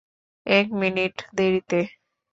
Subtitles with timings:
[0.45, 1.79] এক মিনিট দেরিতে।